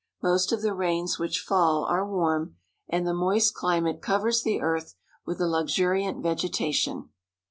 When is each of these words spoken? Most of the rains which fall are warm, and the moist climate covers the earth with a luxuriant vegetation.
Most 0.23 0.51
of 0.51 0.63
the 0.63 0.73
rains 0.73 1.19
which 1.19 1.41
fall 1.41 1.85
are 1.85 2.03
warm, 2.03 2.55
and 2.89 3.05
the 3.05 3.13
moist 3.13 3.53
climate 3.53 4.01
covers 4.01 4.41
the 4.41 4.59
earth 4.59 4.95
with 5.27 5.39
a 5.39 5.45
luxuriant 5.47 6.23
vegetation. 6.23 7.09